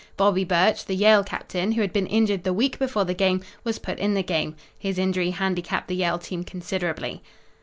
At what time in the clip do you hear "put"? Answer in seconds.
3.77-3.99